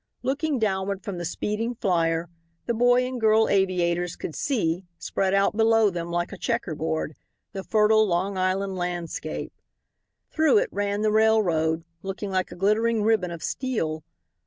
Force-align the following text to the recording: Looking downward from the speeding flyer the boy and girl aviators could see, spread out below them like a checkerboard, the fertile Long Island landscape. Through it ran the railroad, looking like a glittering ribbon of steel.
Looking 0.23 0.57
downward 0.57 1.03
from 1.03 1.19
the 1.19 1.25
speeding 1.25 1.75
flyer 1.75 2.27
the 2.65 2.73
boy 2.73 3.05
and 3.05 3.21
girl 3.21 3.47
aviators 3.47 4.15
could 4.15 4.33
see, 4.33 4.87
spread 4.97 5.31
out 5.35 5.55
below 5.55 5.91
them 5.91 6.09
like 6.09 6.31
a 6.31 6.39
checkerboard, 6.39 7.13
the 7.51 7.63
fertile 7.63 8.07
Long 8.07 8.35
Island 8.35 8.77
landscape. 8.77 9.53
Through 10.31 10.57
it 10.57 10.69
ran 10.71 11.03
the 11.03 11.11
railroad, 11.11 11.85
looking 12.01 12.31
like 12.31 12.51
a 12.51 12.55
glittering 12.55 13.03
ribbon 13.03 13.29
of 13.29 13.43
steel. 13.43 14.03